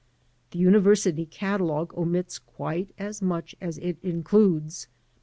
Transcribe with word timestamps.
The 0.49 0.57
university 0.57 1.27
catalogue 1.27 1.93
omits 1.95 2.39
quite 2.39 2.89
as 2.97 3.21
much 3.21 3.53
as 3.61 3.77
it 3.77 3.97
includes. 4.01 4.87